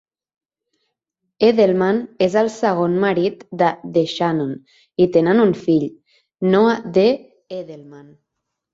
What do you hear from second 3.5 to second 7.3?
de DeShannon i tenen un fill, Noah D.